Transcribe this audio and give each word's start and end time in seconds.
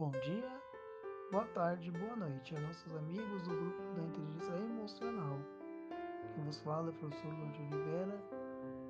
Bom 0.00 0.12
dia, 0.12 0.50
boa 1.30 1.44
tarde, 1.48 1.90
boa 1.90 2.16
noite 2.16 2.56
a 2.56 2.60
nossos 2.60 2.96
amigos 2.96 3.42
do 3.42 3.50
grupo 3.50 3.82
da 3.94 4.02
inteligência 4.02 4.54
emocional. 4.54 5.36
Quem 6.34 6.42
vos 6.42 6.58
fala 6.62 6.88
é 6.88 6.90
o 6.90 6.94
professor 6.94 7.30
Lúcio 7.34 7.66
Oliveira. 7.66 8.18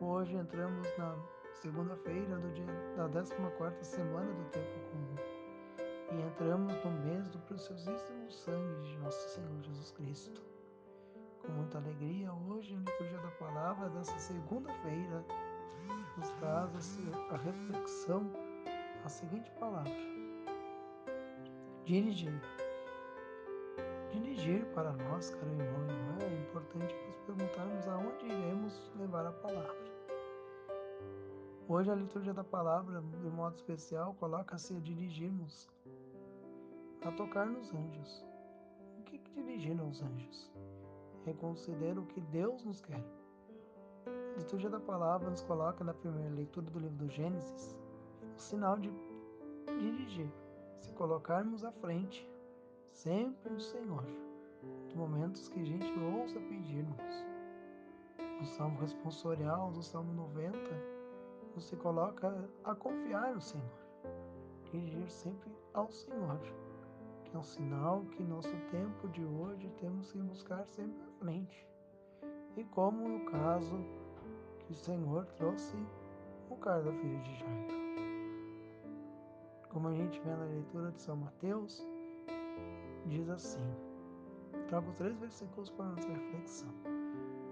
Hoje 0.00 0.36
entramos 0.36 0.86
na 0.96 1.16
segunda-feira 1.54 2.38
da 2.96 3.08
14 3.08 3.84
semana 3.84 4.32
do 4.32 4.44
tempo 4.50 4.78
comum 4.92 5.16
e 6.12 6.22
entramos 6.22 6.72
no 6.84 6.92
mês 6.92 7.28
do 7.30 7.38
preciosíssimo 7.40 8.30
sangue 8.30 8.82
de 8.84 8.96
nosso 8.98 9.28
Senhor 9.30 9.60
Jesus 9.60 9.90
Cristo. 9.90 10.40
Com 11.44 11.50
muita 11.50 11.78
alegria, 11.78 12.32
hoje 12.32 12.76
a 12.76 12.78
liturgia 12.78 13.18
da 13.18 13.30
palavra 13.44 13.90
dessa 13.90 14.16
segunda-feira 14.20 15.24
nos 16.16 16.30
traz 16.34 16.96
a 17.28 17.36
reflexão, 17.38 18.30
a 19.04 19.08
seguinte 19.08 19.50
palavra 19.58 20.11
dirigir. 21.84 22.32
Dirigir 24.10 24.64
para 24.74 24.92
nós, 24.92 25.30
caro 25.30 25.50
irmão 25.50 25.86
e 25.86 25.90
irmã, 25.90 26.18
é 26.20 26.40
importante 26.40 26.94
nos 27.06 27.16
perguntarmos 27.18 27.88
aonde 27.88 28.26
iremos 28.26 28.92
levar 28.96 29.26
a 29.26 29.32
palavra. 29.32 29.92
Hoje 31.68 31.90
a 31.90 31.94
liturgia 31.94 32.34
da 32.34 32.44
palavra, 32.44 33.00
de 33.00 33.30
modo 33.30 33.56
especial, 33.56 34.14
coloca-se 34.14 34.76
a 34.76 34.80
dirigirmos, 34.80 35.68
a 37.04 37.10
tocar 37.12 37.46
nos 37.46 37.72
anjos. 37.72 38.24
O 38.98 39.02
que, 39.04 39.18
que 39.18 39.32
dirigir 39.42 39.80
aos 39.80 40.02
anjos? 40.02 40.52
É 41.26 41.32
considerar 41.32 41.98
o 41.98 42.06
que 42.06 42.20
Deus 42.20 42.64
nos 42.64 42.80
quer. 42.80 43.02
A 44.06 44.38
liturgia 44.38 44.70
da 44.70 44.80
palavra 44.80 45.30
nos 45.30 45.42
coloca 45.42 45.82
na 45.82 45.94
primeira 45.94 46.34
leitura 46.34 46.66
do 46.70 46.78
livro 46.78 46.96
do 46.96 47.08
Gênesis 47.08 47.76
o 48.36 48.40
sinal 48.40 48.78
de 48.78 48.90
dirigir 49.78 50.30
se 50.82 50.92
colocarmos 50.94 51.64
à 51.64 51.70
frente, 51.70 52.28
sempre 52.90 53.50
no 53.50 53.60
Senhor, 53.60 54.04
nos 54.84 54.94
momentos 54.94 55.48
que 55.48 55.60
a 55.60 55.64
gente 55.64 55.92
ousa 56.00 56.40
pedir-nos. 56.40 57.26
No 58.40 58.46
Salmo 58.46 58.80
responsorial 58.80 59.70
do 59.70 59.82
Salmo 59.82 60.12
90, 60.12 60.58
você 61.54 61.76
coloca 61.76 62.48
a 62.64 62.74
confiar 62.74 63.32
no 63.32 63.40
Senhor, 63.40 63.70
dirigir 64.64 65.08
sempre 65.08 65.52
ao 65.72 65.88
Senhor, 65.88 66.40
que 67.24 67.36
é 67.36 67.38
um 67.38 67.44
sinal 67.44 68.04
que 68.06 68.24
nosso 68.24 68.56
tempo 68.72 69.08
de 69.08 69.24
hoje 69.24 69.70
temos 69.78 70.10
que 70.10 70.18
buscar 70.18 70.66
sempre 70.66 71.00
à 71.00 71.12
frente. 71.20 71.68
E 72.56 72.64
como 72.64 73.08
no 73.08 73.24
caso 73.30 73.78
que 74.58 74.72
o 74.72 74.76
Senhor 74.76 75.26
trouxe 75.36 75.76
o 76.50 76.56
cara 76.56 76.82
da 76.82 76.92
filha 76.92 77.20
de 77.20 77.34
Jairo. 77.38 77.81
Como 79.72 79.88
a 79.88 79.94
gente 79.94 80.20
vê 80.20 80.30
na 80.30 80.44
leitura 80.44 80.92
de 80.92 81.00
São 81.00 81.16
Mateus, 81.16 81.82
diz 83.06 83.26
assim: 83.30 83.74
trago 84.68 84.92
três 84.92 85.16
versículos 85.16 85.70
para 85.70 85.86
nossa 85.86 86.08
reflexão: 86.08 86.68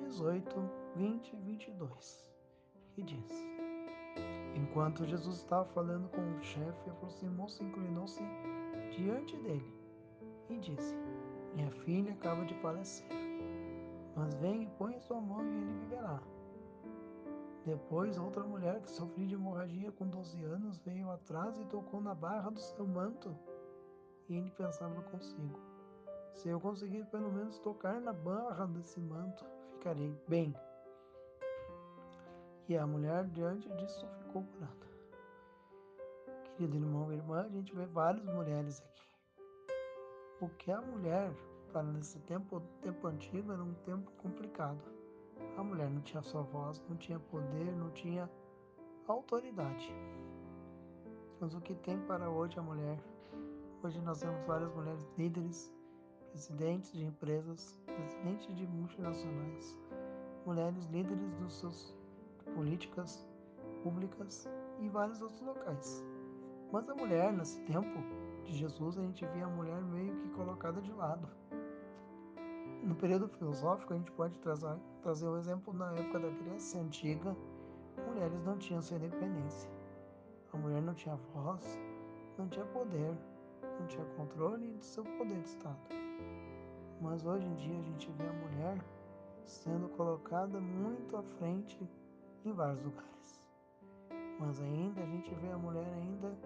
18, 0.00 0.48
20 0.96 1.32
e 1.32 1.36
22, 1.36 2.26
que 2.94 3.02
diz: 3.02 3.30
Enquanto 4.54 5.04
Jesus 5.04 5.36
estava 5.36 5.66
falando 5.66 6.08
com 6.08 6.22
o 6.22 6.42
chefe, 6.42 6.88
aproximou-se 6.88 7.62
e 7.62 7.66
inclinou-se 7.66 8.22
diante 8.96 9.36
dele 9.36 9.74
e 10.48 10.56
disse: 10.56 10.96
Minha 11.54 11.70
filha 11.70 12.12
acaba 12.12 12.46
de 12.46 12.54
falecer, 12.62 13.06
mas 14.16 14.34
vem 14.36 14.62
e 14.62 14.66
põe 14.78 14.98
sua 15.00 15.20
mão 15.20 15.44
e 15.44 15.48
ele 15.48 15.72
viverá. 15.80 16.22
Depois, 17.66 18.16
outra 18.16 18.44
mulher 18.44 18.80
que 18.80 18.88
sofria 18.92 19.26
de 19.26 19.34
hemorragia 19.34 19.90
com 19.90 20.06
12 20.06 20.40
anos 20.44 20.78
veio 20.78 21.10
atrás 21.10 21.58
e 21.58 21.64
tocou 21.64 22.00
na 22.00 22.14
barra 22.14 22.48
do 22.48 22.60
seu 22.60 22.86
manto. 22.86 23.36
E 24.28 24.36
ele 24.36 24.52
pensava 24.52 25.02
consigo: 25.02 25.58
se 26.32 26.48
eu 26.48 26.60
conseguir 26.60 27.04
pelo 27.06 27.28
menos 27.32 27.58
tocar 27.58 28.00
na 28.00 28.12
barra 28.12 28.66
desse 28.66 29.00
manto, 29.00 29.44
ficarei 29.72 30.16
bem. 30.28 30.54
E 32.68 32.76
a 32.78 32.86
mulher, 32.86 33.24
diante 33.30 33.68
disso, 33.74 34.06
ficou 34.20 34.44
curada. 34.44 34.86
Querido 36.56 36.76
irmão 36.76 37.12
e 37.12 37.16
irmã, 37.16 37.42
a 37.42 37.48
gente 37.48 37.74
vê 37.74 37.84
várias 37.86 38.24
mulheres 38.26 38.80
aqui. 38.80 39.02
O 40.40 40.48
que 40.50 40.70
a 40.70 40.80
mulher, 40.80 41.32
para 41.72 41.82
nesse 41.82 42.20
tempo, 42.20 42.62
tempo 42.80 43.08
antigo, 43.08 43.50
era 43.50 43.62
um 43.62 43.74
tempo 43.74 44.08
complicado 44.22 44.95
a 45.56 45.62
mulher 45.62 45.90
não 45.90 46.00
tinha 46.02 46.22
sua 46.22 46.42
voz, 46.42 46.82
não 46.88 46.96
tinha 46.96 47.18
poder, 47.18 47.72
não 47.76 47.90
tinha 47.90 48.30
autoridade. 49.08 49.94
Mas 51.40 51.54
o 51.54 51.60
que 51.60 51.74
tem 51.74 51.98
para 52.00 52.30
hoje 52.30 52.58
a 52.58 52.62
mulher? 52.62 52.98
Hoje 53.82 54.00
nós 54.00 54.20
temos 54.20 54.44
várias 54.46 54.74
mulheres 54.74 55.06
líderes, 55.16 55.72
presidentes 56.30 56.92
de 56.92 57.04
empresas, 57.04 57.80
presidentes 57.86 58.54
de 58.56 58.66
multinacionais, 58.66 59.78
mulheres 60.44 60.84
líderes 60.86 61.30
dos 61.34 61.58
seus 61.58 61.94
políticas 62.54 63.26
públicas 63.82 64.48
e 64.80 64.88
vários 64.88 65.20
outros 65.20 65.40
locais. 65.40 66.04
Mas 66.72 66.88
a 66.88 66.94
mulher, 66.94 67.32
nesse 67.32 67.60
tempo 67.60 67.98
de 68.44 68.54
Jesus, 68.54 68.98
a 68.98 69.02
gente 69.02 69.24
via 69.26 69.44
a 69.44 69.48
mulher 69.48 69.80
meio 69.82 70.14
que 70.16 70.28
colocada 70.30 70.80
de 70.80 70.92
lado 70.92 71.28
período 72.96 73.28
filosófico, 73.28 73.92
a 73.92 73.96
gente 73.96 74.10
pode 74.12 74.34
trazer, 74.38 74.76
trazer 75.02 75.26
o 75.26 75.36
exemplo 75.36 75.72
na 75.72 75.92
época 75.92 76.18
da 76.18 76.28
Grécia 76.28 76.80
Antiga, 76.80 77.36
mulheres 78.08 78.42
não 78.44 78.56
tinham 78.58 78.82
sua 78.82 78.96
independência. 78.96 79.70
A 80.52 80.56
mulher 80.56 80.80
não 80.80 80.94
tinha 80.94 81.16
voz, 81.34 81.78
não 82.38 82.48
tinha 82.48 82.64
poder, 82.66 83.14
não 83.78 83.86
tinha 83.86 84.04
controle 84.16 84.72
do 84.72 84.84
seu 84.84 85.04
poder 85.04 85.40
de 85.40 85.48
Estado. 85.48 85.78
Mas 87.00 87.26
hoje 87.26 87.46
em 87.46 87.54
dia 87.54 87.78
a 87.78 87.82
gente 87.82 88.10
vê 88.12 88.24
a 88.26 88.32
mulher 88.32 88.78
sendo 89.44 89.88
colocada 89.90 90.58
muito 90.60 91.16
à 91.16 91.22
frente 91.22 91.78
em 92.44 92.52
vários 92.52 92.82
lugares. 92.82 93.42
Mas 94.40 94.60
ainda 94.60 95.02
a 95.02 95.06
gente 95.06 95.34
vê 95.34 95.50
a 95.50 95.58
mulher 95.58 95.86
ainda 95.94 96.36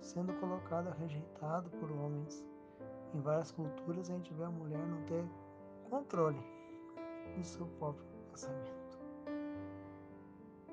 sendo 0.00 0.32
colocada 0.34 0.94
rejeitada 1.00 1.68
por 1.70 1.90
homens. 1.90 2.46
Em 3.14 3.20
várias 3.20 3.50
culturas 3.50 4.08
a 4.10 4.14
gente 4.14 4.32
vê 4.34 4.44
a 4.44 4.50
mulher 4.50 4.86
não 4.86 5.02
ter 5.02 5.24
controle 5.88 6.38
do 7.36 7.44
seu 7.44 7.66
próprio 7.78 8.04
pensamento. 8.30 8.98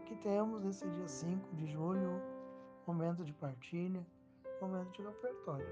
Que 0.06 0.16
tenhamos 0.18 0.64
esse 0.66 0.88
dia 0.88 1.08
5 1.08 1.56
de 1.56 1.68
julho, 1.68 2.22
momento 2.86 3.24
de 3.24 3.34
partilha, 3.34 4.06
momento 4.62 4.92
de 4.92 5.02
repertório. 5.02 5.68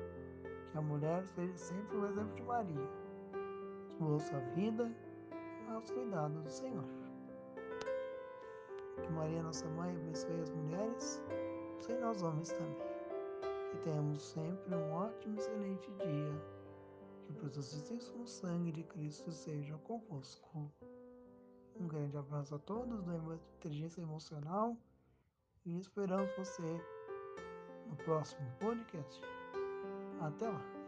Que 0.71 0.77
a 0.77 0.81
mulher 0.81 1.25
seja 1.27 1.55
sempre 1.55 1.97
o 1.97 2.05
exemplo 2.05 2.33
de 2.35 2.43
Maria, 2.43 2.89
doou 3.99 4.19
sua 4.19 4.39
vida 4.55 4.91
aos 5.69 5.89
cuidados 5.91 6.41
do 6.41 6.49
Senhor. 6.49 6.85
Que 9.01 9.11
Maria, 9.11 9.43
nossa 9.43 9.67
mãe, 9.69 9.95
abençoe 9.95 10.41
as 10.41 10.49
mulheres, 10.49 11.21
e 11.89 11.93
nós 11.95 12.23
homens 12.23 12.49
também. 12.49 12.93
Que 13.69 13.77
tenhamos 13.83 14.21
sempre 14.21 14.75
um 14.75 14.93
ótimo, 14.93 15.37
excelente 15.37 15.91
dia 15.91 16.62
que 17.23 17.31
o 17.31 17.35
preciosíssimo 17.35 18.27
sangue 18.27 18.71
de 18.71 18.83
Cristo 18.83 19.31
seja 19.31 19.77
convosco. 19.79 20.71
Um 21.79 21.87
grande 21.87 22.17
abraço 22.17 22.55
a 22.55 22.59
todos 22.59 23.03
do 23.03 23.35
Inteligência 23.57 24.01
Emocional 24.01 24.77
e 25.65 25.79
esperamos 25.79 26.29
você 26.37 26.79
no 27.87 27.95
próximo 27.97 28.45
podcast. 28.59 29.21
Até 30.21 30.49
lá! 30.49 30.82